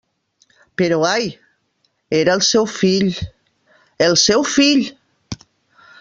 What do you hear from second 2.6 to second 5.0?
fill..., el seu fill!